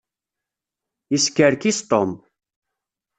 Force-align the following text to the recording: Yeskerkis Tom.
Yeskerkis 1.11 1.79
Tom. 1.89 2.09